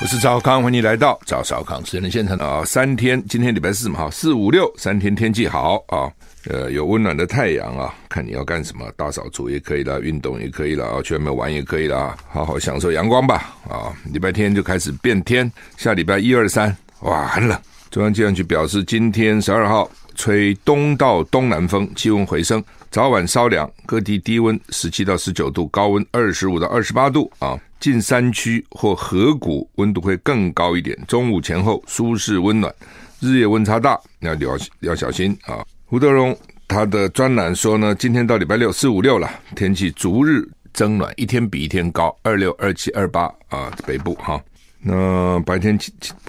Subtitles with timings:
[0.00, 2.64] 我是赵康，欢迎来到赵少康私人现场啊！
[2.64, 6.10] 三天，今天礼拜四嘛，哈，四五六三天天气好啊，
[6.48, 13.94] 呃，有温暖的太阳啊，看你要干什么，大扫除也可以啦，运动也可以啦，啊，去外面玩也可以啦，好好享受阳光吧啊！
[14.12, 17.56] 礼拜天就开始变天，下礼拜一二三，哇，很冷。
[17.92, 27.56] 中央气象局表示，今天十二号吹东到东南风，气温回升，早晚稍凉，各地低温十七到十九度，高温二十五到二十八度啊。
[27.84, 32.74] 近山区或河谷温度会更高一点，中午前后舒适温暖，
[33.20, 35.62] 日夜温差大，要要要小心啊！
[35.84, 36.34] 胡德荣
[36.66, 44.42] 他的专栏说呢，今天到礼拜六四五六了，天气逐日增暖，一天比一天高，二六二七二八啊，北部哈，
[44.80, 45.78] 那白天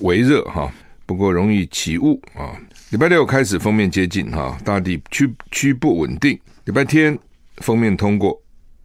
[0.02, 0.70] 微热哈，
[1.06, 2.52] 不过容易起雾啊。
[2.90, 6.38] 礼拜六开始封面接近哈，大地区区不稳定。
[6.66, 7.18] 礼拜天
[7.60, 8.38] 封面通过，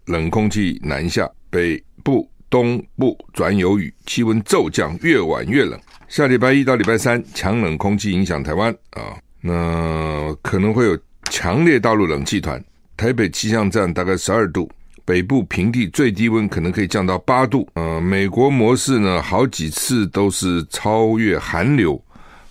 [0.04, 2.30] 冷空气南下，北部。
[2.50, 5.80] 东部转有雨，气温骤降，越晚越冷。
[6.08, 10.98] 下礼拜一到礼拜三，强冷空气影响台湾啊，那可能会有
[11.30, 12.62] 强烈大陆冷气团。
[12.96, 14.68] 台北气象站大概十二度，
[15.04, 17.66] 北部平地最低温可能可以降到八度。
[17.74, 22.02] 呃，美国模式呢，好几次都是超越寒流，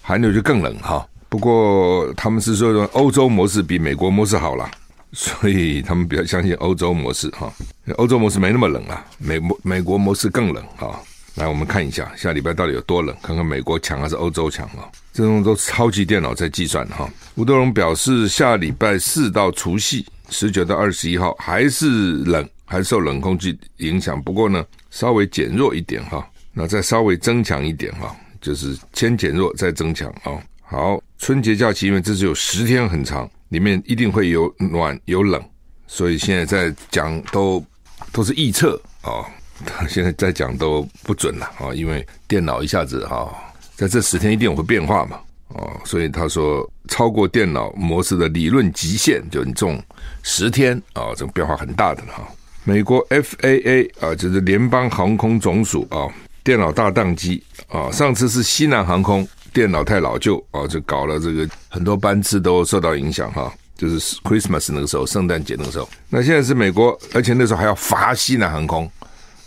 [0.01, 1.05] 寒流就更冷哈。
[1.27, 4.67] 不过他们是说欧洲模式比美国模式好了。
[5.11, 7.51] 所以他们比较相信欧洲模式哈，
[7.97, 11.01] 欧洲模式没那么冷啊，美美国模式更冷哈。
[11.35, 14.89] 来，我们看一下下礼拜到底有多冷，看看美国强还是欧洲强啊？
[15.13, 17.09] 这种都超级电脑在计算哈。
[17.35, 30.37] 吴德荣表示，下礼拜四到除夕十九到二十一号还是冷，还受冷空气影响，不过呢稍微减弱一点哈，那再稍微增强一点哈，就是先减弱再增强啊。
[30.61, 33.29] 好，春节假期因为这是有十天很长。
[33.49, 35.43] 里面一定会有暖有冷，
[35.87, 37.63] 所以现在在讲都
[38.11, 39.25] 都是预测啊，
[39.89, 43.33] 现在在讲都不准了啊，因为电脑一下子哈，
[43.75, 45.19] 在这十天一定会变化嘛，
[45.49, 49.81] 哦，所以他说超过电脑模式的理论极限，就你这种
[50.23, 52.27] 十天啊，这种变化很大的哈。
[52.63, 56.07] 美国 FAA 啊，就是联邦航空总署啊，
[56.43, 59.27] 电脑大宕机啊，上次是西南航空。
[59.53, 63.53] 电脑太老旧啊，就搞了这个很多班次都受到影响哈。
[63.75, 65.89] 就是 Christmas 那个时候，圣诞节那个时候。
[66.09, 68.91] 那现在是美国，而且那时候还要罚西南航空，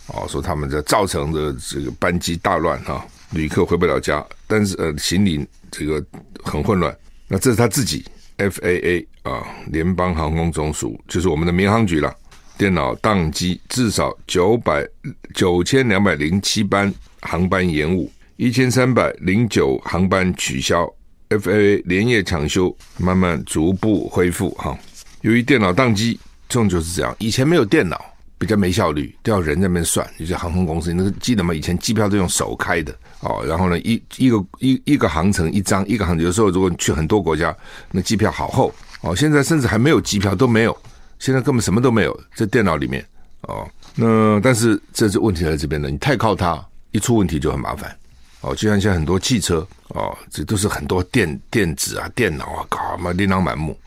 [0.07, 6.03] 哦，说他们在造成的这个班机大乱哈，旅客回不了家，但是呃行李这个
[6.43, 6.97] 很混乱。
[7.27, 8.03] 那这是他自己
[8.37, 12.11] FAA 啊，联邦航空总署，就是我们的民航局了。
[12.57, 14.87] 电脑宕机，至少九百
[15.35, 16.91] 九千两百零七班
[17.21, 18.11] 航班延误。
[18.35, 20.91] 一千三百零九航班取消
[21.29, 24.77] ，FAA 连夜抢修，慢慢逐步恢复哈。
[25.21, 27.15] 由于电脑宕机，这种就是这样。
[27.19, 28.03] 以前没有电脑，
[28.37, 30.05] 比较没效率，都要人在那边算。
[30.17, 31.53] 有些航空公司，你那个记得吗？
[31.53, 33.45] 以前机票都用手开的哦。
[33.47, 37.55] 然后呢，一一个一一个航程一张，一个航程有时候如果你去很多国家，
[37.91, 39.15] 那机票好厚哦。
[39.15, 40.75] 现在甚至还没有机票都没有，
[41.19, 43.05] 现在根本什么都没有在电脑里面
[43.41, 43.69] 哦。
[43.95, 47.95] 那但是这是问题在这边的，你太靠它，一出问题就很麻烦。
[48.43, 53.77] 哦，就像现在很多汽车哦，这都是很多电电子啊、电脑啊，搞嘛琳琅满目。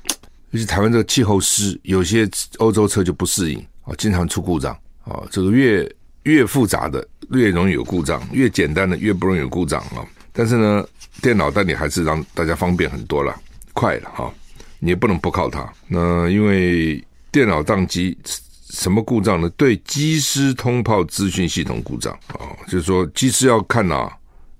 [0.52, 4.74] 尤其台湾这个气候湿，有些欧洲车就不适应哦，经常出故障
[5.04, 5.28] 哦。
[5.30, 10.00] 这个越越复杂的越容易有故障，越简单的越不容易有故障啊。
[10.32, 10.86] 但是呢，
[11.20, 13.38] 电脑但你还是让大家方便很多了，
[13.74, 14.32] 快了哈。
[14.78, 15.70] 你也不能不靠它。
[15.86, 18.16] 那因为电脑宕机，
[18.70, 19.50] 什么故障呢？
[19.50, 24.10] 对机师通报资讯系统故障哦，就是说机师要看啊。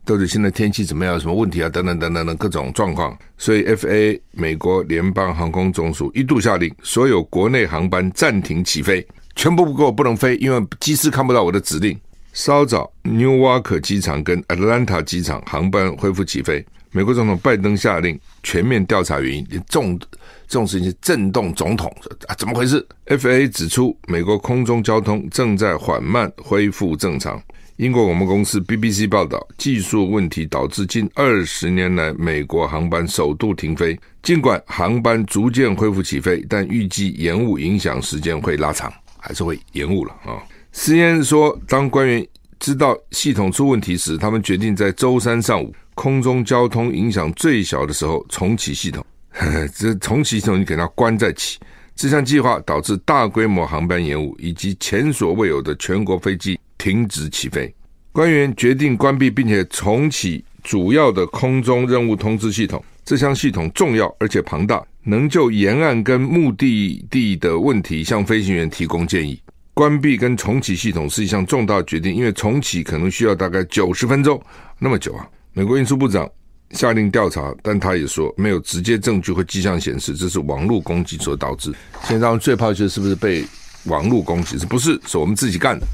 [0.07, 1.15] 到底现在天气怎么样？
[1.15, 1.69] 有什么问题啊？
[1.69, 11.99] 等等等等等各种状况，所以，FA 美国联邦航空总署一度下令所有国内航班暂停起飞，全部不够不能飞，因为机师看不到我的指令。
[12.33, 16.65] 稍早，Newark 机场跟 Atlanta 机场航班恢复起飞。
[16.93, 19.99] 美国总统拜登下令全面调查原因，这种
[20.47, 21.93] 这种事情震动总统
[22.29, 27.43] 啊，怎么回事？FAA 指出，美国空中交通正在缓慢恢复正常。
[27.77, 33.99] 英国广播公司 BBC 报道，技术问题导致近二十年来美国航班首度停飞。
[34.23, 40.43] 尽管航班逐渐恢复起飞，但预计延误影响时间会拉长，还是会延误了啊。
[40.73, 42.27] ，C N 说，当官员
[42.59, 49.05] 知道系统出问题时，他们决定在周三上午空中交通影响最小的时候重启系统。
[49.33, 51.59] 呵呵，这重启系统，你给它关再起。
[51.95, 56.59] 这项计划导致大规模航班延误，以及前所未有的全国飞机。
[56.87, 57.75] 停止起飞，
[58.13, 62.81] 官员决定关闭并且重启主要的空中任务通知系统。
[63.05, 69.43] 这项系统重要而且庞大，能就沿岸跟目的地的问题向飞行员提供建议。
[69.75, 74.41] 关闭跟重启系统是一项重大决定，因为重启可能需要大概九十分钟，
[74.79, 75.29] 那么久啊！
[75.55, 76.31] 美国运输部长
[76.71, 81.75] 下令调查，但他也说没有直接证据和迹象显示这是网络攻击所导致。
[82.05, 83.45] 现在最怕就是不是被
[83.87, 84.57] 网络攻击？
[84.57, 85.01] 是不是？
[85.05, 85.85] 是我们自己干的、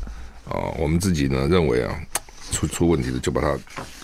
[0.44, 0.74] 哦！
[0.78, 1.94] 我们自己呢认为啊，
[2.50, 3.56] 出出问题了就把它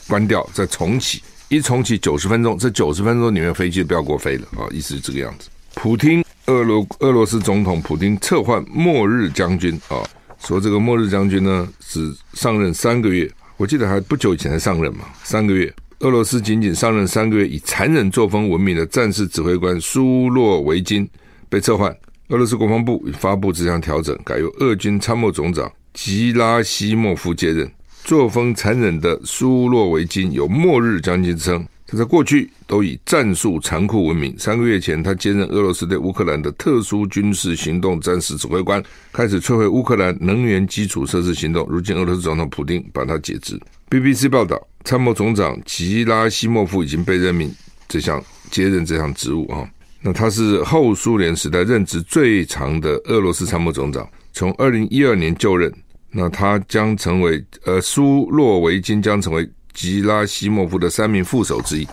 [0.06, 5.48] 关掉，再重启，一重启九十分钟，这九十分钟里面飞机不要给我飞了啊、意思是这个样子。
[5.74, 6.24] 普丁。
[6.46, 10.00] 俄罗俄罗斯总统普丁撤换末日将军啊，
[10.38, 15.70] 说这个末日将军呢只上任三个月，我记得还不久以前才上任嘛，三个月。
[15.98, 21.06] 俄罗斯仅仅上任三个月，以残忍作风闻名的战士指挥官苏洛维金
[21.50, 21.94] 被撤换。
[22.28, 27.68] 俄罗斯国防部已发布这项调整，改由俄军参谋总长吉拉西莫夫接任。
[28.04, 31.66] 作风残忍的苏洛维金有末日将军之称。
[31.88, 34.32] 他在过去都以战术残酷闻名。
[34.38, 38.80] 三个月前，他接任俄罗斯对乌克兰的特殊军事行动战时指挥官，
[39.12, 41.66] 开始摧毁乌克兰能源基础设施行动。
[41.68, 43.60] 如今，俄罗斯总统普丁把他解职。
[43.90, 47.52] BBC 报道，参谋总长吉拉西莫夫已经被任命
[47.88, 48.22] 这项
[48.52, 49.68] 接任这项职务啊。
[50.00, 55.72] 那他是后苏联时代任职最长的俄罗斯参谋总长，从二零一二年就任。
[56.10, 59.48] 那他将成为呃，苏洛维金将成为。
[59.74, 61.86] 吉拉西莫夫的三名副手之一，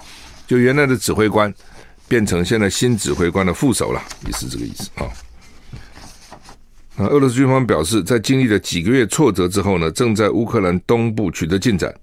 [0.47, 1.53] 就原来的指挥官
[2.07, 5.05] 变成现在新指挥官的副手了，也是这个意思啊。
[6.95, 11.93] 那俄罗斯军方表示，在经历了几个月挫折之后呢，正在乌克兰东部取得进展。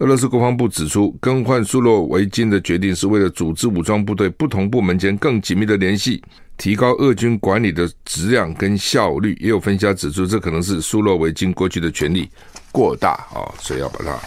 [0.00, 6.22] 俄罗斯国防部指出，更换苏洛维金的决定是为了组织武装部队不同部门间更紧密的联系，
[6.58, 9.34] 提高俄军管理的质量跟效率。
[9.40, 12.28] 也有分析家指出，这可能是苏洛维金过去的权力
[12.70, 14.18] 过大啊，所以要把它。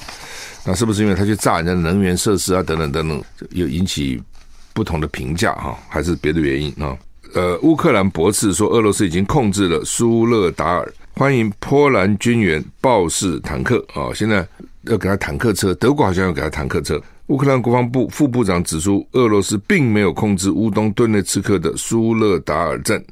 [0.66, 4.22] 那是不是因为他去炸人家能源设施啊，等等等等，又引起
[4.74, 5.78] 不同的评价哈？
[5.90, 6.98] 还是别的原因啊？
[7.34, 14.14] 呃，乌克兰驳斥说，俄罗斯已经控制了苏勒达尔，欢迎波兰军援豹式坦克啊！
[14.14, 14.48] 现在
[14.84, 17.02] 要给他坦克车，德国好像要给他坦克车。
[17.28, 23.04] 乌克兰国防部副部长指出，俄罗斯并没有控制乌东顿内茨克的苏勒达尔镇。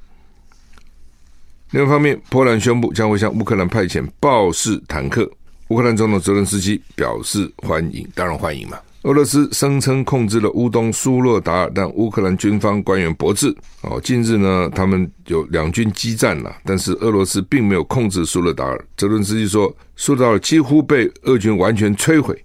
[1.71, 5.29] 另一方面，波兰宣布将会向乌克兰派遣豹式坦克。
[5.67, 8.77] 乌克兰总统泽连斯基表示欢迎，当然欢迎嘛。
[9.03, 13.47] 俄罗斯声称控制了乌东苏洛达尔，但乌克兰军方官员驳斥。
[13.81, 18.85] 哦，近日呢，他们有两军激战了，但是俄罗斯并没有控制苏洛达尔。
[18.97, 22.37] 泽伦斯基说，苏洛达尔几乎被俄军完全摧毁，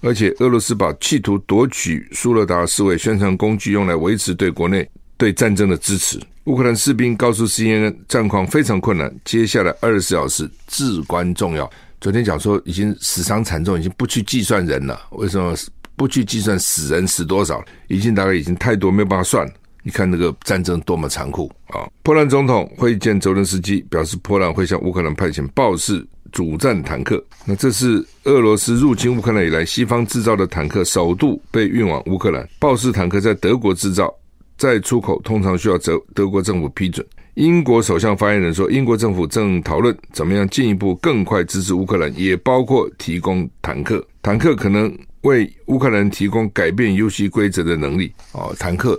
[0.00, 4.88] 而且俄罗斯把企图夺取苏洛达尔视为宣传工具，用来维持对国内
[5.18, 6.18] 对战争的支持。
[6.44, 11.70] 乌克兰士兵告诉 CNN，战况非常困难，接下来二十四小时至关重要。
[12.00, 15.00] 昨天讲说已经死伤惨重，已经不去计算人了。
[15.12, 15.54] 为什么
[15.96, 17.64] 不去计算死人死多少？
[17.88, 19.50] 已经大概已经太多，没有办法算。
[19.82, 21.86] 你看那个战争多么残酷啊！
[22.02, 27.24] 波兰总统会见泽伦斯基，表示波兰会向乌克兰派遣豹式主战坦克。
[27.44, 32.46] 那这是俄罗斯入侵乌克兰以来西方制造的坦克首度被运往乌克兰。
[32.58, 34.12] 豹式坦克在德国制造，
[34.58, 37.06] 在出口通常需要德德国政府批准。
[37.36, 44.02] 英国首相发言人说，英国政府正讨论怎么样进一步更快支持乌克兰，也包括提供坦克。
[44.22, 44.90] 坦克可能
[45.20, 48.10] 为乌克兰提供改变游戏规则的能力。
[48.32, 48.98] 哦，坦克，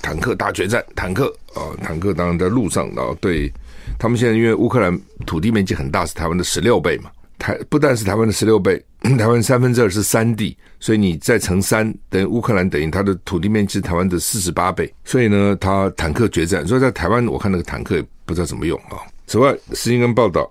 [0.00, 2.90] 坦克大决战，坦克啊、哦，坦克当然在路上。
[2.96, 3.52] 然后对
[3.98, 7.10] 他们现在，因为乌克兰土地面积很大，是台湾的十六倍嘛。
[7.44, 8.82] 台不但是台湾的十六倍，
[9.18, 14.90] 台湾三分之二是山地，所以你再乘三，等于乌克兰等于它的土地面积台湾的四十八倍。
[15.04, 18.96] 所以呢，它坦克决战，所以在台湾我看那个坦克也不知道怎么用啊。
[19.26, 20.50] 此外，新闻报道，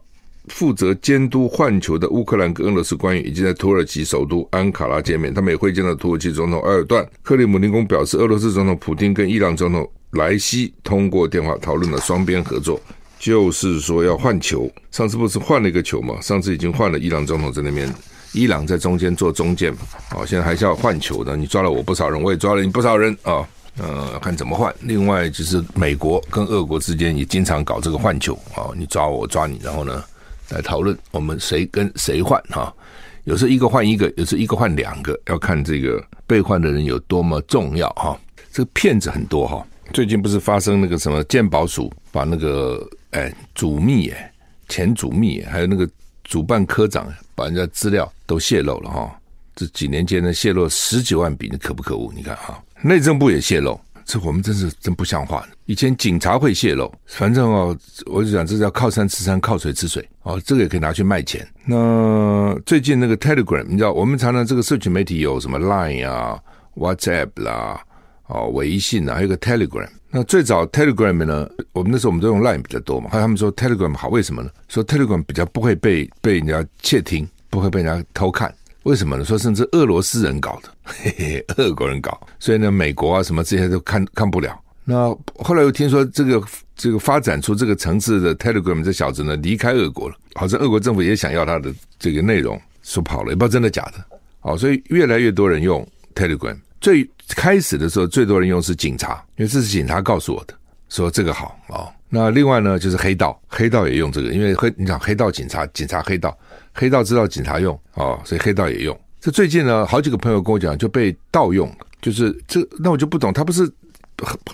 [0.50, 7.04] 负责监督换球的乌克兰跟俄罗斯官员已经在土耳其首都安卡拉见面，他们也会见到土耳其总统埃尔段。
[7.24, 12.80] 克里姆林宫表示，俄罗斯总统普丁跟伊朗总统莱西通过电话讨论了双边合作。
[13.24, 16.20] 就是说要换球，上次不是换了一个球吗？
[16.20, 17.90] 上次已经换了，伊朗总统在那边，
[18.34, 19.80] 伊朗在中间做中间嘛。
[20.14, 21.38] 哦，现在还是要换球的。
[21.38, 23.48] 你抓了我不少人，我也抓了你不少人啊。
[23.78, 24.76] 呃，看怎么换。
[24.82, 30.04] 另外就是美国跟俄国之间也经常搞这个换球啊，你抓我，我抓你，然后呢
[30.50, 32.76] 来讨论我们谁跟谁换哈。
[33.24, 38.20] 有时候一个换一个，有时候一个换两个，要看这个被换的人有多么重要哈。
[38.52, 39.66] 这个骗子很多哈。
[39.94, 42.86] 最近不是发生那个什么鉴宝署把那个。
[43.14, 44.32] 哎，主秘哎，
[44.68, 45.88] 前主秘，还有那个
[46.24, 49.20] 主办科长，把人家资料都泄露了哈。
[49.56, 52.12] 这几年间呢，泄露十几万笔，你可不可恶？
[52.16, 55.48] 你看哈，内政部也泄露，这我们真是真不像话。
[55.66, 57.78] 以前警察会泄露，反正哦，
[58.08, 61.48] 我就讲这叫靠山吃山，靠水吃水哦，这个也可以拿去卖钱。
[61.66, 66.40] 那最近那个 Telegram，你知道，我们常常这个社群媒体有什么 Line 啊、
[66.76, 67.80] WhatsApp 啦。
[68.28, 69.88] 哦，微信啊，还有个 Telegram。
[70.10, 73.10] 那最早 Telegram 呢，我们那时候我们都用 Line 比较多嘛。
[73.10, 74.50] 后来他们说 Telegram 好，为什么呢？
[74.70, 78.54] 说 Telegram 比较不会被被人家窃听，不会被人家偷看。
[78.84, 79.26] 为什么呢？
[79.26, 84.60] 说甚至俄罗斯人搞的，嘿嘿，俄国人搞，所以呢，美国啊什么这些都看看不了。
[84.86, 86.44] 那后来又听说这个
[86.76, 94.04] 这个发展出这个层次的 Telegram 这小子呢离开俄国了，好像俄国政府也想要他的这个内容，说跑了，也不知道真的假的。
[94.42, 96.58] 好，所以越来越多人用 Telegram。
[96.84, 100.54] 最开始的时候，最多人用是警察，因为这是警察告诉我的，
[100.90, 101.88] 说这个好啊。
[102.10, 106.38] 那另外呢，就是黑道，黑道也用这个，因为黑你讲黑道警察，警察黑道，
[106.74, 109.00] 黑道知道警察用啊，所以黑道也用。
[109.22, 113.72] 这最近呢，好几个朋友跟我讲，就被盗用，就是这，那我就不懂，他不是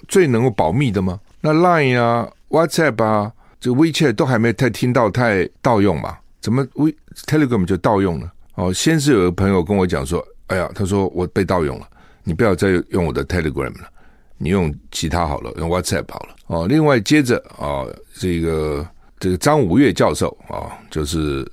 [0.07, 1.19] 最能够保密的吗？
[1.41, 6.15] 那 Line 啊、WhatsApp 啊、这 WeChat 都还没太听到太盗用嘛？
[6.41, 6.91] 怎么 We
[7.25, 8.31] Telegram 就盗用了？
[8.53, 11.87] 哦，先是有个朋友跟我讲说，哎呀，他说我被盗用了。
[12.23, 13.89] 你不要再用我的 Telegram 了，
[14.37, 16.35] 你用其他好了，用 WhatsApp 好了。
[16.47, 17.85] 哦，另外接着啊，
[18.15, 18.87] 这个
[19.19, 21.49] 这个张五岳教授啊，就是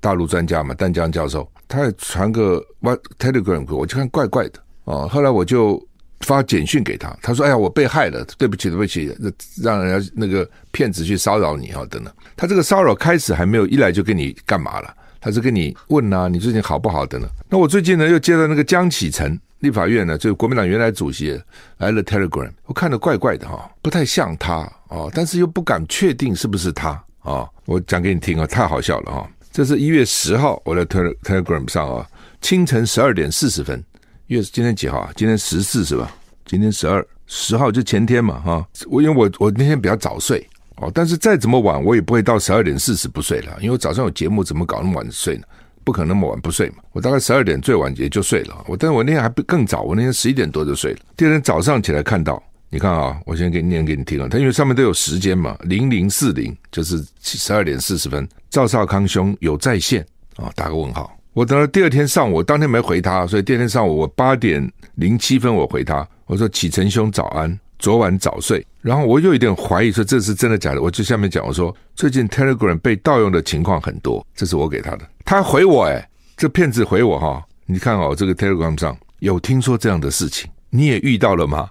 [0.00, 5.06] 大陆专家嘛，淡江教授，他传个 What Telegram 给我，我就看怪怪的啊。
[5.08, 5.80] 后来我就
[6.20, 9.14] 发简讯给他，他说：“哎呀，我被害了，对不起，对不起，
[9.62, 17.30] 让人家那个骗子去骚扰你啊，等等。”他这个骚扰开始还没有一来就跟你干嘛了，他是跟你问啊，你最近好不好等等。
[17.48, 19.38] 那我最近呢又接到那个江启臣。
[19.60, 21.40] 立法院呢，就国民党原来主席
[21.78, 26.90] 来了 Telegram，我看着怪怪的哈，不太像他哦，但是又不敢确定是不是他
[27.20, 27.48] 啊。
[27.66, 29.30] 我讲给你听啊，太好笑了哈。
[29.52, 32.06] 这是一月十号，我在 Telegram 上啊，
[32.40, 33.82] 清晨十二点四十分，
[34.28, 35.12] 月今天几号啊？
[35.14, 36.10] 今天十四是吧？
[36.46, 38.66] 今天十二，十号就前天嘛哈。
[38.88, 40.44] 我因为我我那天比较早睡
[40.76, 45.44] 哦，但是再怎么晚我也不会到十二点四十不睡了，因为我早上有节目，怎么搞那么晚睡呢？
[45.84, 48.64] 不可能那么晚不睡嘛，我大概十二点最晚也就睡了。
[48.66, 51.00] 我，但是我那天还不更早，我那天十一点多就睡了。
[51.16, 54.28] 第二天早上起来看到，你看啊，我先给你念给你听啊。
[54.30, 60.06] 它因为上面都有时间嘛，零零四零就是十二点四十分，赵少康兄有在线
[60.36, 61.16] 啊，打个问号。
[61.32, 67.58] 我等到第二天上午，我当天没回他，所以第二天上午我八点零七分我回他，我说启程兄早安。
[67.80, 70.82] 昨晚早睡，然后我又有点怀疑说这是真的假的。
[70.82, 75.00] 我就下面讲我说最近 Telegram 被盗用的情况很多，这是我给他的。
[75.24, 76.06] 他回我诶，
[76.36, 81.70] 这骗子回我哈，你看哦，这个 Telegram 上有听说这样的事情，你也遇到了吗？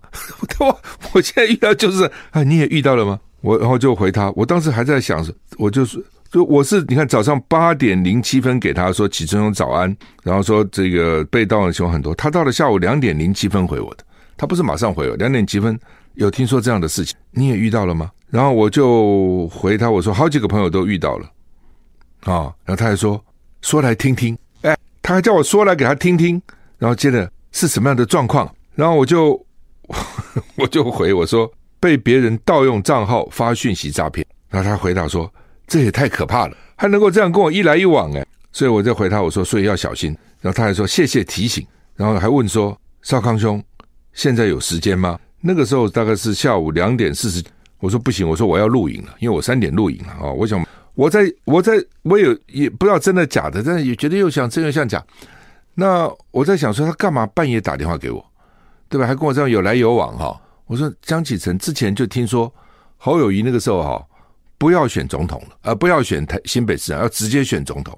[0.59, 0.81] 我
[1.13, 3.19] 我现在遇到就是啊，你也遇到了吗？
[3.41, 5.23] 我然后就回他，我当时还在想，
[5.57, 14.03] 我就是就我是你看早上八点零七分给他说启程兄早安，然后说这个被盗用的情况很多，他到了下午两点零七分回我的，
[14.35, 15.79] 他不是马上回我，两点几分。
[16.15, 18.11] 有听说这样的事情，你也遇到了吗？
[18.29, 21.25] 然后我就回他，我说好几个朋友都遇到了，
[22.21, 23.23] 啊，然后他还说
[23.61, 26.41] 说来听听，哎，他还叫我说来给他听听，
[26.77, 28.53] 然后接着是什么样的状况？
[28.75, 29.43] 然后我就
[30.55, 35.31] 我就回我说被别人盗用账号发讯息诈骗，然后他回答说
[35.65, 43.63] 这也太可怕了，还能够这样跟我一来一往哎，所以我就回他我说所以要小心，然后他还说谢谢提醒，然后还问说少康兄
[44.13, 45.17] 现在有时间吗？
[45.41, 47.41] 那个时候大概是下午两点四十，
[47.79, 50.31] 我说不行，我说我要录影了，因为我三点录影了啊。
[50.31, 55.01] 我想我在我在我有也不知道真的假的，但是也觉得又像真又像假。
[55.75, 58.23] 那我在想说他干嘛半夜打电话给我，
[58.89, 59.07] 对吧？
[59.07, 60.37] 还跟我这样有来有往哈。
[60.65, 62.53] 我说江启臣之前就听说
[62.97, 64.05] 侯友宜那个时候哈
[64.57, 67.97] 不要选总统了，而不要选台新北市长，要直接选总统。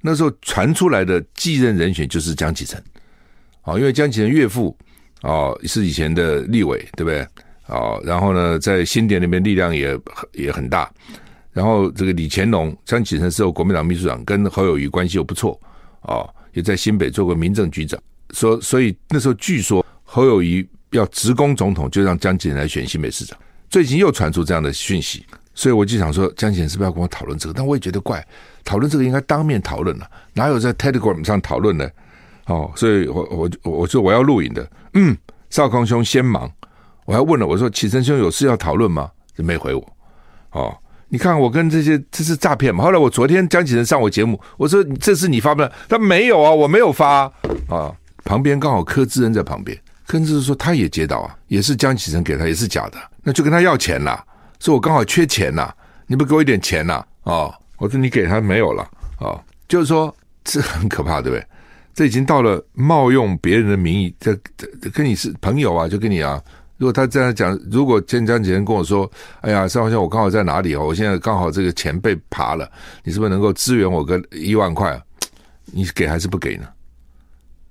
[0.00, 2.82] 那时候传出来的继任人选就是江启臣，
[3.60, 4.74] 啊，因为江启臣岳父。
[5.22, 7.26] 哦，是以前的立委，对不对？
[7.66, 9.98] 哦，然后呢，在新店那边力量也
[10.32, 10.90] 也很大。
[11.52, 15.60] 然后这个李乾隆、江启臣时候国民党秘书长，跟侯友谊关系又不错。
[16.02, 18.00] 哦，也在新北做过民政局长。
[18.30, 23.36] 说，所以那时候据说侯友谊要直攻总统，就让江启来选新北市长。
[23.68, 27.52] 最近又传出这样的讯息，所以我就想说，江启是不是要跟我讨论这个？
[27.54, 28.26] 但我也觉得怪，
[28.64, 31.86] 讨论这个应该当面讨论了，哪有在 Telegram 上讨论呢？
[32.46, 35.16] 哦，所以我我我说我要录影的，嗯，
[35.50, 36.50] 少康兄先忙，
[37.04, 39.10] 我还问了，我说启辰兄有事要讨论吗？
[39.36, 39.96] 就没回我。
[40.50, 40.76] 哦，
[41.08, 42.84] 你看我跟这些这是诈骗嘛？
[42.84, 47.30] 后来我昨天江启成上我节目，我说这是你发的，他没有啊，我没有发
[47.68, 47.94] 啊。
[48.24, 54.22] 旁边刚好柯志恩在旁边，柯志恩说他也接到啊，也是江启成给他，也是假的，那就跟他要钱啦，
[54.60, 55.72] 说我刚好缺钱呐，
[56.06, 57.02] 你不给我一点钱呐？
[57.22, 58.86] 哦，我说你给他没有了，
[59.20, 60.14] 哦，就是说
[60.44, 61.46] 这很可怕，对不对？
[61.98, 66.40] 这已经到了冒用别人的名义，这这跟你是朋友啊，就跟你啊。
[66.76, 69.10] 如果他这样讲，如果江启臣跟我说
[69.42, 72.70] ：“哎呀，少康兄，我刚好在哪里哦，我现在刚好这个钱被扒了，
[73.02, 74.96] 你是不是能够支援我个一万块？
[75.64, 76.68] 你给还是不给呢？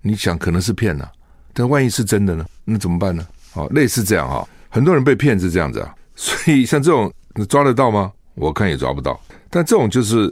[0.01, 1.11] 你想可能是骗呢、啊，
[1.53, 2.45] 但万一是真的呢？
[2.65, 3.25] 那怎么办呢？
[3.53, 5.95] 哦，类似这样啊，很多人被骗是这样子啊。
[6.15, 8.11] 所以像这种你抓得到吗？
[8.35, 9.17] 我看也抓不到。
[9.49, 10.27] 但这种就是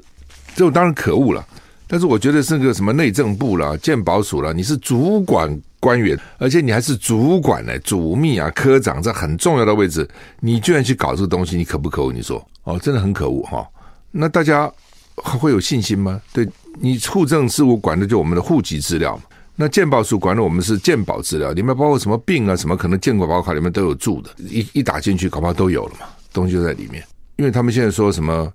[0.53, 1.47] 这种当然可恶了。
[1.87, 10.07] 但是我觉得是个什么内政部啦、鉴宝署啦，你是主管官员，而且你还是主管呢、主秘啊、科长，这很重要的位置，
[10.39, 12.11] 你居然去搞这个东西，你可不可恶？
[12.11, 13.67] 你说哦，真的很可恶哈。
[14.09, 14.71] 那大家
[15.15, 16.19] 会有信心吗？
[16.33, 16.47] 对，
[16.79, 19.23] 你户政事务管的就我们的户籍资料嘛，
[19.55, 27.03] 那鉴宝署管的我们是鉴宝资料，里面包括什么病啊，什么可能健保卡里面都有注的，一一打进去，搞不好都有了嘛，东西就在里面。
[27.35, 28.51] 因为他们现在说什么。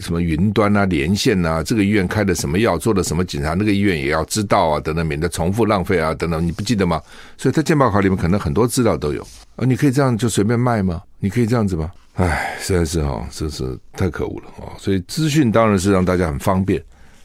[0.00, 7.00] 什么云端啊，连线啊，这个医院开的什么药，做了什么检查，那个医院也要知道啊，等等，免得重复浪费啊，等等，你不记得吗？
[7.36, 9.22] 所以在健保卡里面可能很多资料都有
[9.56, 11.02] 啊，你可以这样就随便卖吗？
[11.18, 11.90] 你可以这样子吗？
[12.14, 14.72] 唉，实在是哈、哦，这是太可恶了啊、哦！
[14.76, 16.82] 所以资讯当然是让大家很方便，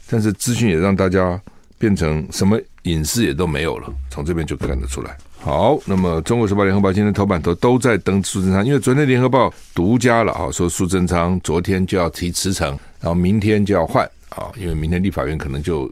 [0.08, 1.42] 但是资讯也让大家
[1.80, 5.18] 变成什么隐私也都没有了，从这边就看得出来。
[5.44, 12.70] 好，那么《中国时报》、《联合报》今天头版头都在登苏贞昌，因为昨天《联合报》独家了啊，说苏贞昌昨天就要提辞呈，
[13.02, 15.92] 然后明天就要换啊，因为明天立法院可能就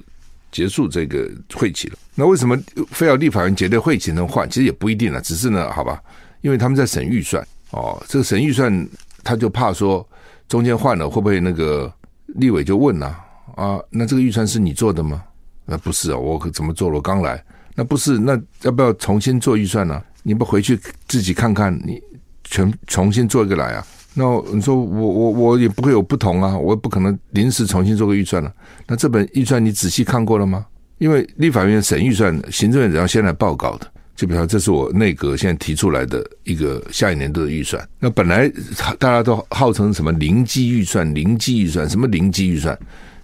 [0.53, 1.97] 结束这个会期了。
[2.15, 2.57] 那为什么
[2.91, 4.49] 非要立法院结对会期能换？
[4.49, 6.01] 其实也不一定了，只是呢，好吧，
[6.39, 8.87] 因为他们在审预算哦，这个审预算
[9.21, 10.07] 他就怕说
[10.47, 11.93] 中间换了会不会那个
[12.27, 13.13] 立委就问呐
[13.57, 15.21] 啊，那这个预算是你做的吗？
[15.65, 16.95] 那不是啊，我怎么做了？
[16.95, 17.43] 我刚来。
[17.81, 21.99] 那不是，那要不要重新做预算呢、你不回去自己看看，你
[22.43, 23.83] 全重新做一个来啊？
[24.13, 24.23] 那
[24.53, 28.53] 你说我我我也不会有不同啊，我也不可能临时重新做个预算了、
[28.85, 30.63] 那这本预算你仔细看过了吗？
[30.99, 33.91] 因为立法院审预算，行政院长要先来报告的。
[34.15, 37.83] 就比方这是我内阁现在提出来的一个下一年度的预算。
[37.97, 38.47] 那本来
[38.99, 42.77] 大家都号称什么零基预算、零基预算，什么零基预算，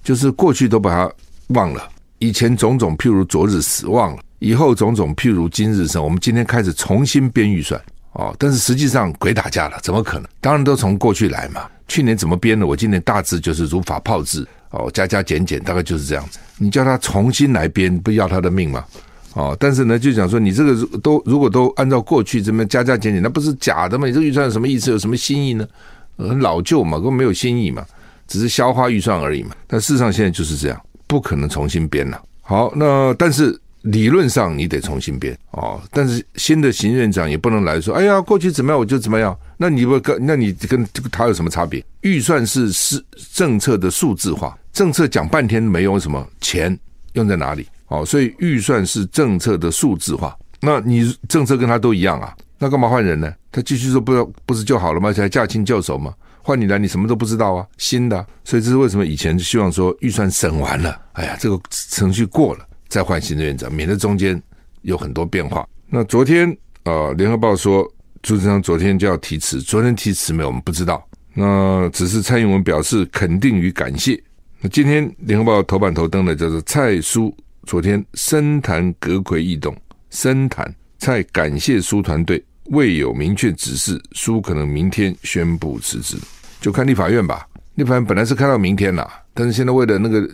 [0.04, 1.14] 就是过去都把它
[1.50, 1.88] 忘了。
[2.18, 4.24] 以前种种譬如昨日死忘了。
[4.40, 7.82] 以后种种譬如今日生，我们今天开始重新编预算
[8.14, 10.28] 哦，但是实际上鬼打架了，怎么可能？
[10.42, 11.62] 当然都从过去来嘛。
[11.88, 12.68] 去年怎么编的？
[12.68, 16.38] 我今年大致就是如法炮制哦，加加减减，大概就是这样子。
[16.58, 18.84] 你叫他重新来编，不要他的命吗？
[19.34, 24.06] 哦，但是呢，就讲说你这个都如果都按照过去这么加加减减，那不是假的吗？
[24.06, 24.92] 你这个预算有什么意思？
[24.92, 25.66] 有什么新意呢？
[26.18, 27.86] 很老旧嘛，根本没有新意嘛，
[28.28, 29.52] 只是消化预算而已嘛。
[29.66, 32.22] 但事实上现在就是这样，不可能重新编了。
[32.42, 33.58] 好，那但是。
[33.92, 39.38] 理论上你得重新编哦，但是新的行政长也不能来说，哎呀，过去怎么样我就怎么样。
[39.58, 41.84] 那你不跟，那你跟他有什么差别？
[42.02, 46.78] 预算是是政策的数字化，政策讲半天没用什么钱
[47.14, 47.68] 用在哪里？
[47.88, 50.38] 哦，所以预算是政策的数字化。
[50.60, 53.34] 那你政策跟他都一样啊，那干嘛换人呢？
[53.52, 55.14] 他继续说不要，不是就好了吗？
[55.14, 56.14] 才驾轻就熟吗？
[56.42, 58.26] 换你来，你什么都不知道啊，新的。
[58.44, 62.67] 所以这是为什么以前希望说预算审完了，哎呀，这个程序过了。
[62.88, 64.42] 再换行政院长，免得中间
[64.82, 65.68] 有很多变化。
[65.90, 66.50] 那昨天
[66.84, 67.86] 啊，联合报说
[68.22, 70.48] 朱志昌昨天就要提辞，昨天提辞没有？
[70.48, 71.08] 我们不知道。
[71.34, 74.22] 那只是蔡英文表示肯定与感谢。
[74.60, 79.76] 那今天联合报头版头登的叫做蔡苏昨天深谈阁揆异动，
[80.10, 86.18] 深谈蔡感谢苏团队，未有明确指示，苏可能明天宣布辞职，
[86.60, 87.48] 就看立法院吧。
[87.76, 90.28] 立法院本来是开到明天了，但是现在为了那个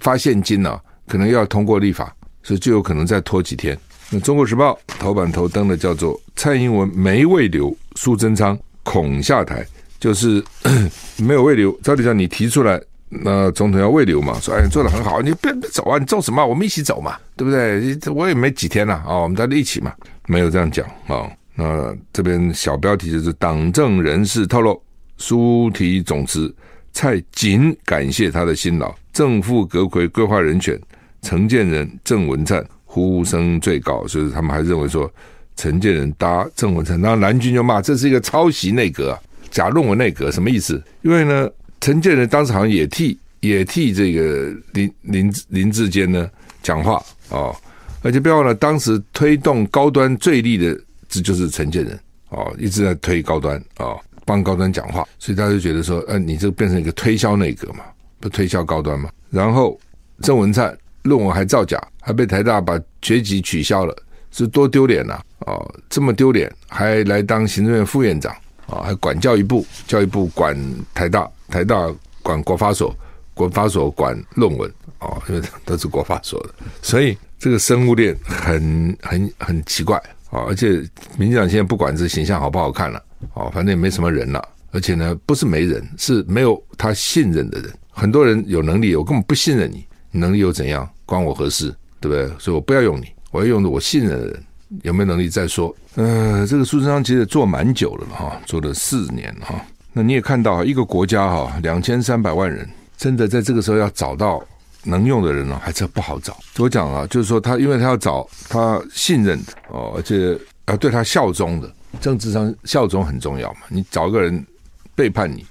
[0.00, 0.76] 发现金呢，
[1.08, 3.76] 可能要通过立法，所以就有可能再拖几天。
[4.10, 9.66] 那《中国时报》头版头登的叫做“蔡英文没慰留苏贞昌恐下台”，
[9.98, 10.42] 就是
[11.18, 11.72] 没有慰留。
[11.82, 14.38] 照理讲，你提出来，那总统要慰留嘛？
[14.40, 16.46] 说哎，做的很好，你别别走啊，你走什么？
[16.46, 17.98] 我们一起走嘛，对不对？
[18.14, 19.92] 我也没几天了啊，我们在一起嘛，
[20.26, 21.30] 没有这样讲啊。
[21.54, 24.80] 那这边小标题就是党政人士透露，
[25.18, 26.54] 苏提总辞，
[26.92, 30.80] 蔡谨感谢他的辛劳，正副阁揆规划人选。
[31.22, 35.10] 陈建仁、郑文灿呼声最高，所以他们还认为说
[35.56, 39.18] 陈建仁搭郑文灿，然后蓝军就骂这是一个抄袭内阁啊，
[39.50, 40.82] 假论文内阁，什么意思？
[41.02, 41.50] 因为呢，
[41.80, 46.30] 陈建仁当时好像也替也替这个林林林志坚呢
[46.62, 47.54] 讲话哦，
[48.02, 50.78] 而且不要忘了，当时推动高端最力的
[51.08, 51.98] 这就是陈建仁
[52.30, 57.84] 哦，一直在推高端哦，帮高端讲话，所以大家就觉得说，呃，你这个变成一个推销内阁嘛，
[58.20, 59.10] 不推销高端嘛？
[59.30, 59.78] 然后
[60.22, 60.76] 郑文灿。
[61.08, 63.96] 论文还造假，还被台大把学籍取消了，
[64.30, 65.18] 是多丢脸呐！
[65.46, 68.32] 哦，这么丢脸，还来当行政院副院长
[68.66, 70.56] 啊，还管教育部，教育部管
[70.92, 71.90] 台大，台大
[72.22, 72.94] 管国发所，
[73.32, 76.50] 国发所管论文哦，因为都是国发所的，
[76.82, 79.96] 所以这个生物链很很很奇怪
[80.30, 80.44] 啊！
[80.48, 83.02] 而且民进党现在不管这形象好不好看了，
[83.34, 89.86] 哦，反正也没什么人了，而且呢，不是没人，是没有他信任的人，很多人有能力，我根本不信任你。
[90.18, 90.88] 能力又怎样？
[91.06, 91.74] 关我何事？
[92.00, 92.28] 对不对？
[92.38, 94.44] 所以我不要用你，我要用的我信任的人。
[94.82, 95.74] 有没有能力再说？
[95.94, 99.54] 呃，这个苏贞昌其实做蛮久了哈，做了四年哈。
[99.94, 104.46] 那你也看到一个国家哈，两千三百万人，真的在这个时候要找到
[104.84, 106.36] 能用的人呢，还是不好找。
[106.58, 113.60] 我讲啊，就是说他，因为他要找他信任的哦，而且要对他效忠的，政治上效忠很重要嘛。
[113.70, 114.46] 你找一个人
[114.94, 115.46] 背叛你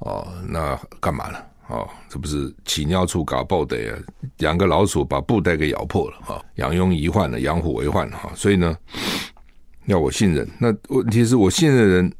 [0.00, 1.38] 哦，那干嘛呢？
[1.68, 3.96] 哦，这不是起尿处搞爆的啊？
[4.38, 6.42] 养个老鼠把布袋给咬破了啊！
[6.56, 8.30] 养拥遗患了，养虎为患哈。
[8.34, 8.76] 所以呢，
[9.86, 12.12] 要我信任，那问题是我信任的人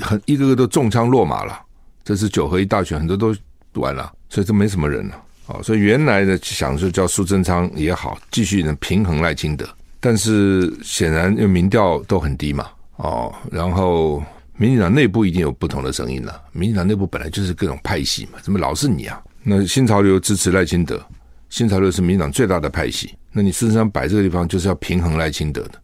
[0.00, 1.60] 很一个个都中枪落马了。
[2.02, 3.36] 这是九合一大选，很多都
[3.74, 5.60] 完了，所以这没什么人了啊。
[5.62, 9.68] 所以原来的想说叫苏贞昌也好，继续能平衡赖清德，
[10.00, 14.22] 但是显然因为民调都很低嘛，哦，然后。
[14.60, 16.42] 民进党内部一定有不同的声音了。
[16.52, 19.22] 民进党内部本来就是各种派系嘛，怎么老是你啊？
[19.44, 21.00] 那新潮流支持赖清德，
[21.48, 23.14] 新潮流是民进党最大的派系。
[23.30, 25.80] 那你事实上摆这个地方就是要平衡赖清德的，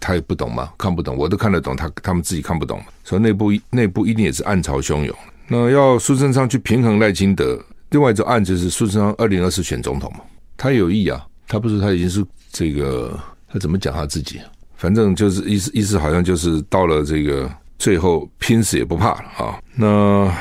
[0.00, 0.72] 他也不懂吗？
[0.78, 2.82] 看不懂，我都看得懂，他他们自己看不懂。
[3.04, 5.14] 所以内部内部一定也是暗潮汹涌。
[5.46, 10.20] 那要苏贞昌去平衡赖清德，另外一种案就是苏贞昌二零二四选总统嘛，
[10.56, 14.40] 他有意啊，他不是他已经是这个，他怎么讲他自己？
[14.74, 17.52] 反正就是意思意思好像就是到了这个。
[17.78, 19.60] 最后拼死也不怕了啊！
[19.74, 20.32] 那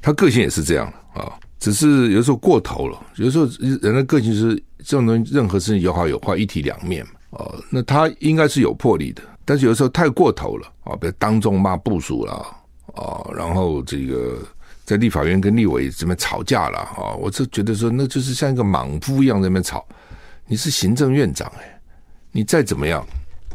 [0.00, 2.98] 他个性也是这样啊，只是有时候过头了。
[3.16, 7.12] 有时候人的个性是这种东西，任何事情有好有坏，一体两面嘛。
[7.30, 12.32] 哦，那他应该是有魄力的，但是有时候太过头了啊，比如当众骂部属了
[12.94, 14.38] 啊，然后这个
[14.84, 19.84] 在立法院跟立委这边吵架了啊，我就觉得说，那就是像一个莽夫一样在那边吵。
[20.46, 21.80] 你是行政院长哎，
[22.30, 23.04] 你再怎么样，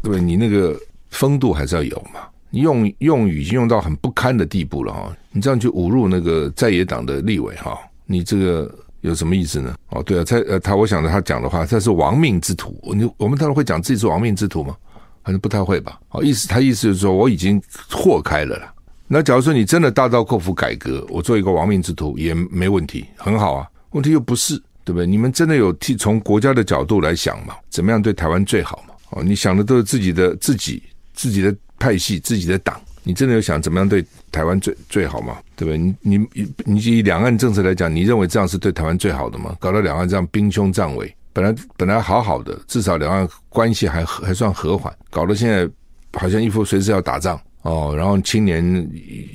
[0.03, 0.21] 对不对？
[0.21, 0.77] 你那个
[1.09, 2.27] 风度还是要有嘛。
[2.51, 9.73] 用用语已经用到很不堪的地步了哈，你这样去侮辱那个在野党的立委哈，你这个有什么意思呢？
[9.89, 12.77] 哦，对啊，他呃他，我想着他讲的话，他是亡命之徒。
[12.93, 14.75] 你我们当然会讲自己是亡命之徒吗？
[15.23, 15.99] 好像不太会吧？
[16.09, 18.73] 哦，意思他意思就是说我已经豁开了啦。
[19.07, 23.67] 那假如说你真的大刀阔斧改革，我做一个亡命之徒也没问题，很好啊。
[23.91, 25.07] 问题又不是，对不对？
[25.07, 27.55] 你们真的有替从国家的角度来想嘛？
[27.69, 28.93] 怎么样对台湾最好嘛？
[29.11, 30.83] 哦，你想的都是自己的自己
[31.13, 31.55] 自己的。
[31.81, 35.37] 派系自己的党，你真的有想怎么样对台湾最最好吗？
[35.55, 35.77] 对不对？
[36.03, 39.55] 你你你以两岸政策来讲，你认为这样是对台湾最好的吗？
[39.59, 45.67] 搞到两岸这样兵凶战危，本来本来好好的，至少两岸关系还还算和缓，搞得现在
[46.13, 47.95] 好像一副随时要打仗哦。
[47.97, 48.63] 然后青年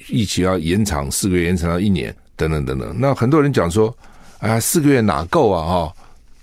[0.09, 2.95] 疫情要延长四个月，延长到一年，等等等等。
[2.97, 3.93] 那很多人讲说，
[4.39, 5.67] 哎呀，四个月哪够啊？
[5.67, 5.93] 哈，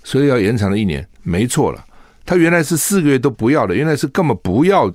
[0.03, 1.81] 所以要延长了一年，没错了。
[2.25, 4.93] 他原来是四个月都不要的，原来是根本不要。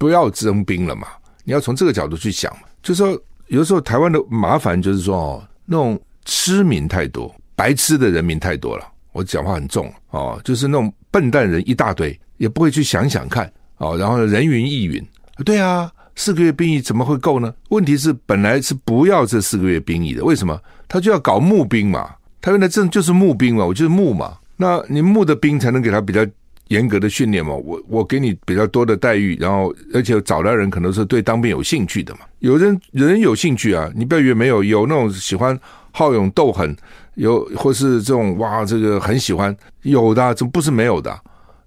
[0.00, 1.08] 不要征兵了嘛？
[1.44, 2.50] 你要从这个角度去想。
[2.82, 8.84] 就是说，有时候台湾的麻烦就是说哦，那种痴民太多，白痴的人民太多了。
[9.12, 13.94] 我讲话很重哦，就是那种笨蛋人一大堆，也不会去想想看哦。
[13.98, 15.06] 然后人云亦云，
[15.44, 17.52] 对啊，四个月兵役怎么会够呢？
[17.68, 20.58] 问题是本来是不要这四个月兵役的，为什么？
[20.88, 22.14] 他就要搞募兵嘛。
[22.40, 24.38] 他原来这就是募兵嘛，我就是募嘛。
[24.56, 26.26] 那你募的兵才能给他比较。
[26.70, 32.20] 严格的训练嘛，我我给你比较多的待遇，然后而且找来人可能是对当兵有兴趣的嘛。
[32.38, 35.58] 有人人有兴趣啊，你不要以为没有，有那种喜欢
[35.90, 36.74] 好勇斗狠，
[37.14, 41.12] 有或是这种哇，这个很喜欢有的，怎么不是没有的？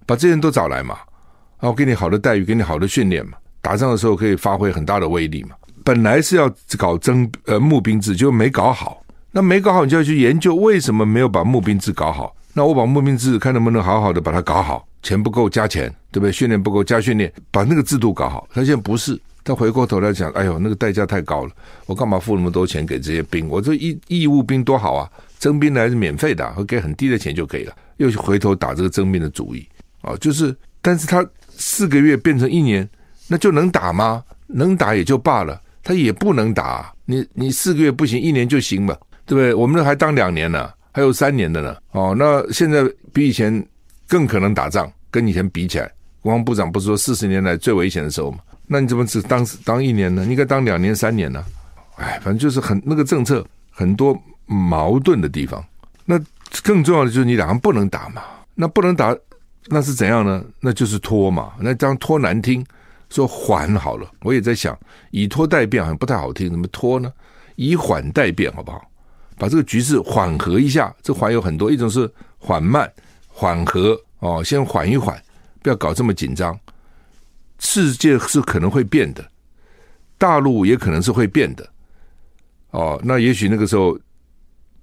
[0.06, 0.96] 把这些人都找来嘛，
[1.60, 5.50] 然后给你好的待遇，给你好的训练嘛，打仗的时候可以发挥很大的威力嘛。
[5.84, 12.34] 本来是要搞征呃募兵制，就没搞好，那没搞好，你就要去研究为什么没有把募兵制搞好。
[12.54, 14.86] 那我把募兵制看能不能好好的把它搞好。
[15.02, 16.32] 钱不够加钱，对不对？
[16.32, 18.48] 训练不够加训练，把那个制度搞好。
[18.50, 21.50] 他现在不是，他回过头来讲，哎呦，那个代价太高了，
[21.84, 23.46] 我干嘛付那么多钱给这些兵？
[23.50, 27.76] 我这义义务兵多好啊，征兵来是免费的，会给很低的钱就可以了。
[27.98, 29.68] 又回头打这个征兵的主意
[30.00, 32.88] 啊，就是，但是他四个月变成一年，
[33.28, 34.24] 那就能打吗？
[34.46, 36.90] 能打也就罢了，他也不能打。
[37.04, 39.52] 你你四个月不行，一年就行嘛，对不对？
[39.52, 41.76] 我们那还当两年呢，还有三年的呢。
[41.90, 43.62] 哦，那现在比以前。
[44.06, 48.38] 更可能打仗，跟以前比起来，国防部长不是说四十年来最危险的时候吗？
[48.66, 50.24] 那你怎么只当当一年呢？
[50.26, 51.42] 你应该当两年、三年呢？
[51.96, 55.64] 哎，反正就是很那个政策很多矛盾的地方。
[56.04, 56.20] 那
[56.62, 58.22] 更重要的就是你两个不能打嘛，
[58.54, 59.16] 那不能打，
[59.68, 60.44] 那是怎样呢？
[60.60, 61.54] 那就是拖嘛。
[61.58, 62.64] 那这样拖难听，
[63.08, 64.06] 说缓好了。
[64.20, 64.78] 我也在想，
[65.12, 67.10] 以拖待变好像不太好听，怎么拖呢？
[67.56, 68.86] 以缓待变好不好？
[69.36, 70.94] 把这个局势缓和一下。
[71.02, 72.90] 这缓有很多，一种是缓慢。
[73.36, 75.20] 缓和哦，先缓一缓，
[75.60, 76.56] 不要搞这么紧张。
[77.58, 79.28] 世界是可能会变的，
[80.18, 81.68] 大陆也可能是会变的。
[82.70, 83.98] 哦，那也许那个时候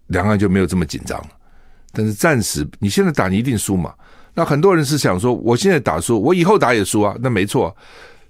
[0.07, 1.29] 两岸就没有这么紧张了。
[1.93, 3.93] 但是暂时，你现在打你一定输嘛。
[4.33, 7.15] 那很多人是想说，我现在打输，我以后打也输啊。
[7.21, 7.73] 那没错，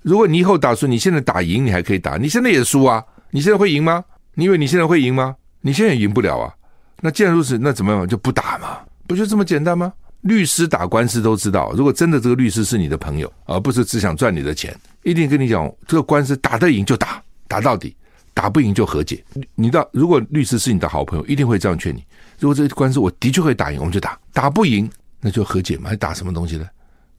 [0.04, 3.04] 如果你以后打输，你现在打赢，你还可以打，你现在也输啊。
[3.32, 4.06] 你现在会赢吗？
[4.36, 5.36] 你以为你现在会赢吗？
[5.62, 6.54] 你现在也赢不了啊。
[7.00, 8.80] 那既然如此，那怎么样就不打嘛？
[9.08, 9.92] 不就这么简单吗？
[10.22, 17.96] 律师打官司都知道，如果真的这个律师是你的朋友，而不是只想赚你的钱，一定跟你讲，这个官司打得赢就打，打到底，
[18.34, 19.24] 打不赢就和解。
[19.56, 22.04] 你到如果律师是你的好朋友，一定会这样劝你。
[22.40, 24.88] 如果这个官司我的确会打赢，我们就打；打不赢，
[25.20, 25.90] 那就和解嘛。
[25.90, 26.68] 还打什么东西呢？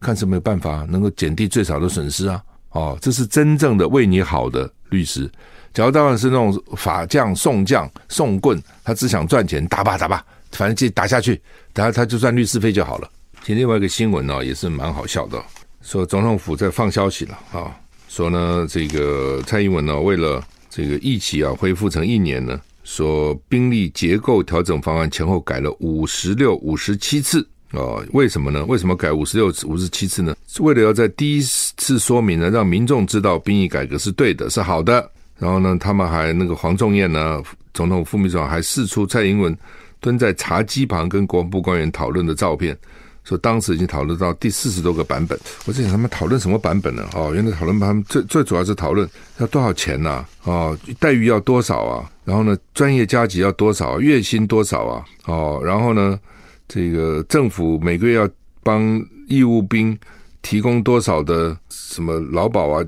[0.00, 2.42] 看是没有办法能够减低最少的损失啊！
[2.70, 5.30] 哦，这是真正的为你好的律师。
[5.72, 10.24] 假如当然是那种法将、宋将、宋棍，他只想赚钱，打吧打吧。
[10.52, 11.40] 反正就打下去，
[11.74, 13.10] 然后他就赚律师费就好了。
[13.40, 15.42] 其实另外一个新闻呢、也是蛮好笑的，
[15.80, 17.74] 说总统府在放消息了啊，
[18.06, 28.62] 说呢这个蔡英文呢，为了这个疫情啊恢复成一年呢，说兵力结构调整方案前后改了五十六、五十七次啊，为什么呢？
[28.66, 30.36] 为什么改五十六次、五十七次呢？
[30.60, 35.10] 为了要在第一次说明呢，让民众知道兵役改革是对的，是好的。
[35.42, 37.42] 然后呢，他们还那个黄仲彦呢，
[37.74, 39.58] 总统副秘书长还释出蔡英文。
[39.98, 42.76] 蹲在茶几旁跟国防部官员讨论的照片，
[43.22, 45.38] 说当时已经讨论到第四十多个版本。
[45.64, 47.08] 我在想他们讨论什么版本呢？
[47.14, 52.10] 哦，原来讨论他们最最主要是讨论要多少钱呐、哦，待遇要多少啊？
[52.24, 54.00] 然后呢，专业加给要多少？
[54.00, 55.04] 月薪多少啊？
[55.26, 56.18] 哦，然后呢，
[56.66, 58.28] 这个政府每个月要
[58.64, 59.96] 帮义务兵
[60.42, 62.84] 提供多少的什么劳保啊、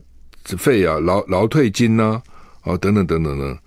[0.59, 2.21] 费啊、劳劳退金呢、
[2.65, 3.59] 哦，等等等等等，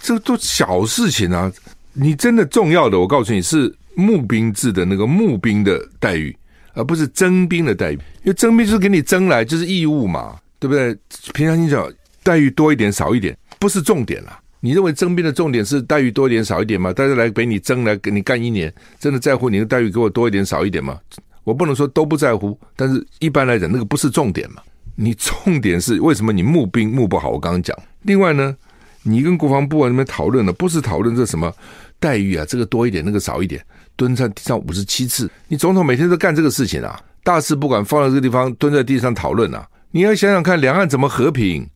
[0.00, 1.52] 这都小事情啊。
[1.92, 6.36] 你真的重要的，我告诉你是募兵制的那个募兵的待遇，
[6.74, 7.94] 而不是征兵的待遇。
[8.22, 10.96] 因为征兵就是给你征来，就是义务嘛，对不对？
[11.32, 11.90] 平常你讲
[12.22, 14.38] 待遇多一点少一点，不是重点啦。
[14.60, 16.92] 你认为征兵的重点是待遇多一点少一点吗？
[16.92, 20.98] 大家来给你征来给你干一年，真的在乎你的待遇给我多一点少一点吗？
[21.44, 24.60] 我不能说都不在乎，但是一般来讲那个不是重点嘛。
[24.96, 27.30] 你重点是为什么你募兵募不好？
[27.30, 27.76] 我刚刚讲。
[28.02, 28.56] 另外呢，
[29.02, 31.52] 你跟国防部啊那边讨论的不是讨论这什么？
[31.98, 35.30] 待遇啊，这个多一点，那个少一点，蹲在地上五十七次。
[35.48, 39.66] 你总统每天都干这个事情啊，大事不管放在这个地方，蹲在地上讨论啊。
[39.90, 41.66] 你要想想看，两岸怎么和平？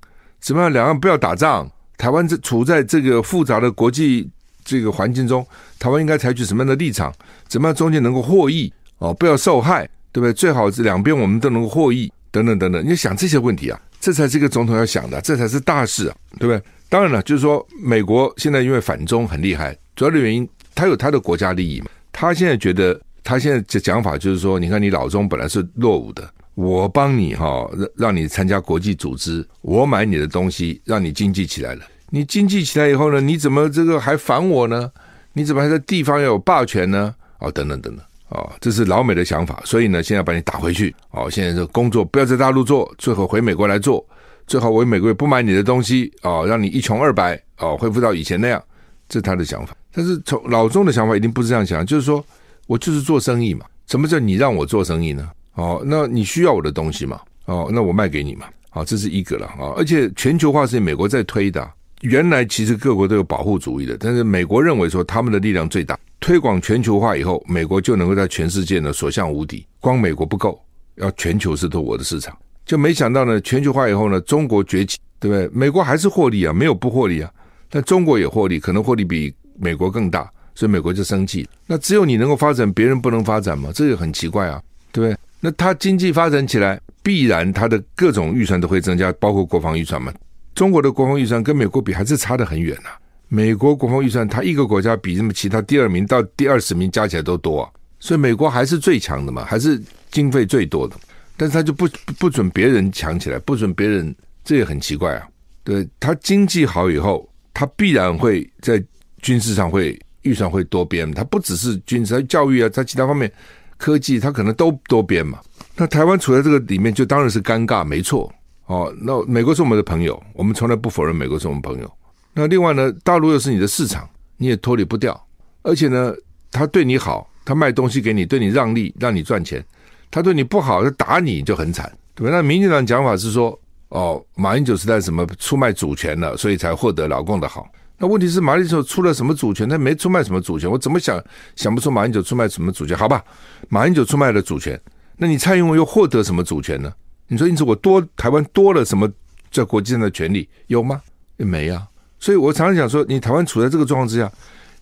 [0.40, 0.72] 怎么样？
[0.72, 1.70] 两岸不要打仗？
[1.96, 4.28] 台湾这处在这个复杂的国际
[4.64, 5.46] 这个环境中，
[5.78, 7.12] 台湾应该采取什么样的立场？
[7.48, 8.72] 怎么样中间能够获益？
[8.98, 10.32] 哦，不要受害，对不对？
[10.32, 12.86] 最好是两边我们都能够获益，等等等等。
[12.86, 16.62] 你想这些问题啊，这才是一个总统要想的，这才是大事啊，对不对？
[16.88, 19.76] 当然了，就是说美国现在因为反中很厉害。
[19.94, 21.86] 主要的原因，他有他的国家利益嘛。
[22.12, 31.84] 他现在觉得，他现在的讲法就是说，你看你老中本来是落伍的，我帮你哈，让让你参加国际组织，我买你的东西，让你经济起来了。
[32.10, 34.90] 你经济起来以后呢，你怎么这个还反我呢？
[35.32, 37.14] 你怎么还在地方要有霸权呢？
[37.38, 39.62] 哦，等等等等，哦，这是老美的想法。
[39.64, 40.94] 所以呢，现在把你打回去。
[41.10, 44.04] 哦，现在这工作不要在大陆做，最好回美国来做，
[44.46, 48.62] 最好回美国也不买你的东西，哦，让你一穷二白，哦，恢复到以前那样。
[49.08, 49.76] 这是他的想法。
[49.92, 52.24] 但是从老中的想法一定不是这样想，就是说
[52.66, 53.66] 我就是做生意嘛。
[53.86, 55.28] 什么叫你让我做生意呢？
[55.54, 57.20] 哦，那你需要我的东西嘛？
[57.46, 58.46] 哦，那我卖给你嘛？
[58.70, 59.74] 好，这是一个了啊。
[59.76, 61.68] 而且全球化是美国在推的。
[62.00, 69.66] 原来其实各国都有保护主义的，但是美国认为说他们的力量最大，推广全球化以后，美国就能够在全世界呢所向无敌。
[69.80, 70.60] 光美国不够，
[70.96, 72.36] 要全球是都我的市场。
[72.64, 75.48] 就没想到呢，全球化以后呢，中国崛起，对不对？
[75.52, 77.30] 美国还是获利啊，没有不获利啊。
[77.68, 79.34] 但中国也获利，可能获利比。
[79.62, 81.46] 美国更大，所以美国就生气。
[81.66, 83.70] 那只有你能够发展，别人不能发展吗？
[83.74, 84.58] 这个很奇怪啊，
[84.90, 85.18] 对不对？
[85.38, 90.10] 那他经济发展起来，必然他的各种预算都会增加，包括国防预算嘛。
[90.54, 92.98] 中国的国防预算跟美国比还是差得很远呐、啊。
[93.28, 97.70] 美国国防预算，它一个国家比什么其他第二名到第二十名加起来都多啊。
[97.98, 100.96] 所以美国还是最强的嘛，还是经费最多的。
[101.36, 105.26] 但是他就不不准别人强起来，不准别人，这也很奇怪啊。
[105.64, 108.82] 对，他经济好以后，他必然会在。
[109.22, 113.30] 军事上会预算会多编，他不只是军事，教育啊，在其他方面，
[113.76, 115.38] 科技他可能都多编嘛。
[115.76, 118.32] 那台湾处在这个里面，就当然是尴尬，没错。
[118.70, 121.92] 哦，那美国是我们的朋友，我们从来不否认美国是我们朋友。
[122.32, 125.26] 那另外呢，大陆又是你的市场，你也脱离不掉。
[125.62, 126.14] 而且呢，
[126.52, 129.60] 他对你好，他卖东西给你，对你让利，让你赚钱；
[130.08, 132.36] 他对你不好，他打你就很惨，对吧？
[132.36, 137.68] 那民进党讲法是说，哦，马英九时代什么出卖主权了，所以才获得老共的好。
[137.98, 139.68] 那问题是马英九出了什么主权？
[139.68, 141.20] 他没出卖什么主权，我怎么想
[141.56, 142.96] 想不出马英九出卖什么主权？
[142.96, 143.20] 好吧，
[143.68, 144.80] 马英九出卖了主权，
[145.16, 146.92] 那你蔡英文又获得什么主权呢？
[147.32, 149.08] 你说因此我多台湾多了什么
[149.52, 151.00] 在国际上的权利有吗？
[151.36, 151.86] 也没啊。
[152.18, 154.30] 所以我常常讲说，你台湾处在这个状况之下，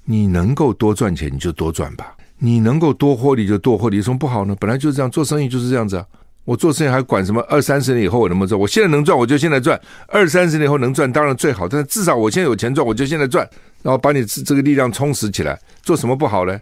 [0.05, 4.57] 你能够多赚钱你就多赚吧，你能够多获利就多获利，有什么不好呢？
[4.59, 6.07] 本来就是这样，做生意就是这样子啊。
[6.45, 8.59] 我做生意还管什么二三十年以后我能不能赚？
[8.59, 13.47] 我现在能赚我就现在赚，二三十年以后能赚当然最好，但是至少我现在有钱赚我就现在赚，
[13.83, 16.59] 然后把你这个力量充实起来，做什么不好呢？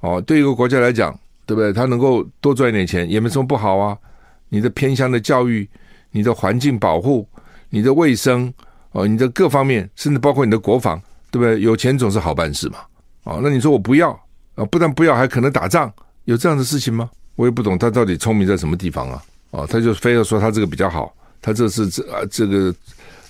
[0.00, 1.14] 哦，对一个国家来讲，
[1.44, 1.72] 对不对？
[1.72, 3.98] 他能够多赚一点钱也没什么不好啊。
[4.48, 5.68] 你的偏乡的教育，
[6.10, 7.28] 你的环境保护，
[7.70, 8.52] 你的卫生，
[8.92, 11.60] 哦，你的各方面，甚至包括你的国防，对不对？
[11.60, 12.78] 有钱总是好办事嘛。
[13.24, 14.10] 哦，那你说我不要
[14.54, 14.64] 啊？
[14.66, 15.92] 不但不要，还可能打仗，
[16.24, 17.10] 有这样的事情吗？
[17.36, 19.22] 我也不懂他到底聪明在什么地方啊！
[19.50, 22.74] 哦，他就非要说他这个比较好，他这是这啊这个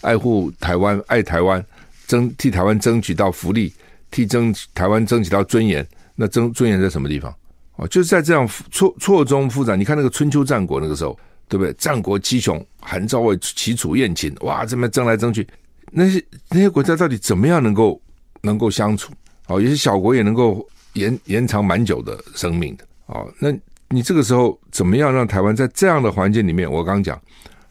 [0.01, 1.65] 爱护台湾、爱台湾、
[2.07, 3.73] 争替台湾争取到福利，
[4.11, 5.87] 替争台湾争取到尊严。
[6.15, 7.35] 那争尊严在什么地方？
[7.79, 9.75] 哦，就是在这样错错综复杂。
[9.75, 11.73] 你看那个春秋战国那个时候，对不对？
[11.75, 15.47] 战国七雄，韩赵魏齐楚燕秦，哇，这么争来争去，
[15.91, 17.99] 那些那些国家到底怎么样能够
[18.43, 19.13] 能够相处？
[19.47, 22.85] 哦，有些小国也能够延延长蛮久的生命的。
[23.07, 23.51] 哦，那。
[23.91, 26.71] 你这个时候怎么样让台湾在这样的环境里面？
[26.71, 27.19] 我刚刚讲，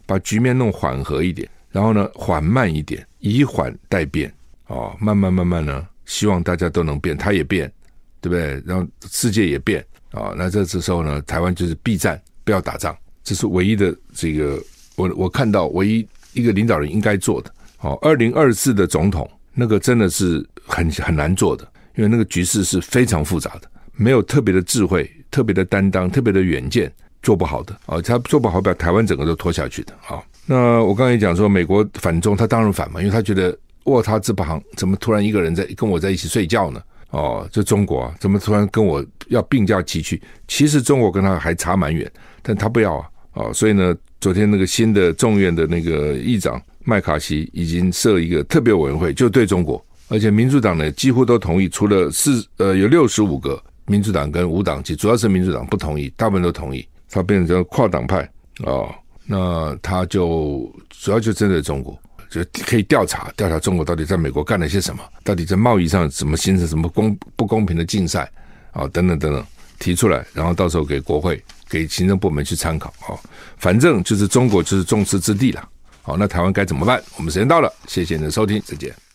[0.08, 4.34] 把局面弄缓和一点，然后呢，缓慢一点，以缓待变，
[4.66, 7.72] 哦，慢慢慢慢呢，希望大家都能变，他也变，
[8.20, 8.60] 对不对？
[8.66, 9.86] 然后世界也变，
[10.20, 14.62] 啊、那这这时候呢，台湾就是避战，不要打仗，这是唯一的这个
[14.96, 17.52] 我我看到唯一一个领导人应该做的。
[17.82, 25.10] 哦，二零二四的总统那个真的是很很难做的，因为那个局势是非常复杂的，没有特别的智慧。
[25.30, 26.90] 特别的担当，特别的远见，
[27.22, 28.02] 做不好的啊！
[28.02, 30.24] 他做不好，把台湾整个都拖下去的啊！
[30.46, 36.82] 那我刚才讲说，美国反中，他当然反嘛，因为他觉得卧他这旁怎么突然一个人在跟我在一起睡觉呢？
[37.12, 40.22] 哦，这中国啊，怎么突然跟我要并驾齐驱？
[40.48, 43.10] 其实中国跟他还差蛮远，但他不要啊！
[43.34, 53.62] 哦，所以呢，昨天那个新的众院的那个议长麦卡锡已经设一个特别委员会，就对中国，而且民主党呢几乎都同意，除了四呃有六十五个。
[53.90, 58.30] 民主党跟无党籍，主要是民主党不同意，大部分都同意，他变成跨党派
[58.66, 58.94] 哦。
[59.26, 61.98] 那他就主要就针对中国，
[62.66, 68.30] 可以调查调查中国到底在美国干了些什么，到底在贸易上怎么形成什么公不公平的竞赛
[68.72, 69.46] 啊、等等等等，
[69.80, 73.18] 提出来，然后到时候给国会、给行政部门去参考啊、
[73.58, 75.70] 反正就是中国就是众矢之的了。
[76.02, 77.02] 好、那台湾该怎么办？
[77.18, 79.07] 我们时间到了，谢谢你的收听，再见。